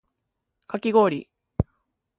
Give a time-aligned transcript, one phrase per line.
[0.65, 1.29] かきごおり